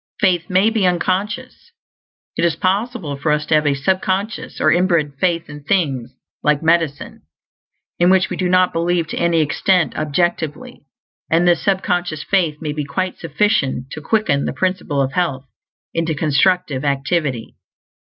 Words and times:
Faith 0.19 0.49
may 0.49 0.71
be 0.71 0.83
unconscious. 0.87 1.69
It 2.35 2.43
is 2.43 2.55
possible 2.55 3.17
for 3.17 3.31
us 3.31 3.45
to 3.45 3.53
have 3.53 3.67
a 3.67 3.75
sub 3.75 4.01
conscious 4.01 4.59
or 4.59 4.71
inbred 4.71 5.13
faith 5.19 5.47
in 5.47 5.63
things 5.63 6.15
like 6.41 6.63
medicine, 6.63 7.21
in 7.99 8.09
which 8.09 8.27
we 8.27 8.35
do 8.35 8.49
not 8.49 8.73
believe 8.73 9.05
to 9.09 9.17
any 9.19 9.41
extent 9.41 9.95
objectively; 9.95 10.87
and 11.29 11.47
this 11.47 11.63
sub 11.63 11.83
conscious 11.83 12.23
faith 12.23 12.57
may 12.59 12.71
be 12.73 12.83
quite 12.83 13.19
sufficient 13.19 13.91
to 13.91 14.01
quicken 14.01 14.45
the 14.45 14.53
Principle 14.53 15.03
of 15.03 15.11
Health 15.13 15.45
into 15.93 16.15
constructive 16.15 16.83
activity. 16.83 17.55